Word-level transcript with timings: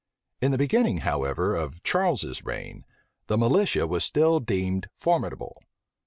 In 0.41 0.49
the 0.51 0.57
beginning, 0.57 1.01
however, 1.01 1.55
of 1.55 1.83
Charles's 1.83 2.43
reign, 2.43 2.85
the 3.27 3.37
militia 3.37 3.85
was 3.85 4.03
still 4.03 4.39
deemed 4.39 4.89
formidable. 4.95 5.61